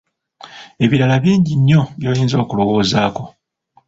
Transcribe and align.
Ebirala 0.83 1.15
bingi 1.23 1.53
nnyo 1.59 1.81
by’oyinza 1.99 2.35
okulowoozaako. 2.43 3.23